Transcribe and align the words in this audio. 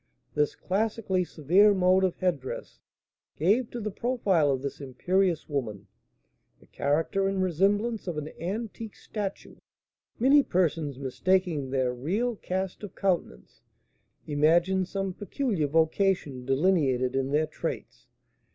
This 0.33 0.55
classically 0.55 1.23
severe 1.23 1.75
mode 1.75 2.03
of 2.03 2.15
head 2.17 2.39
dress 2.39 2.79
gave 3.37 3.69
to 3.69 3.79
the 3.79 3.91
profile 3.91 4.49
of 4.49 4.63
this 4.63 4.81
imperious 4.81 5.47
woman 5.47 5.85
the 6.59 6.65
character 6.65 7.27
and 7.27 7.39
resemblance 7.39 8.07
of 8.07 8.17
an 8.17 8.29
antique 8.39 8.95
statue. 8.95 9.57
Many 10.17 10.41
persons, 10.41 10.97
mistaking 10.97 11.69
their 11.69 11.93
real 11.93 12.35
cast 12.35 12.81
of 12.81 12.95
countenance, 12.95 13.61
imagine 14.25 14.85
some 14.85 15.13
peculiar 15.13 15.67
vocation 15.67 16.45
delineated 16.45 17.15
in 17.15 17.29
their 17.31 17.45
traits. 17.45 18.07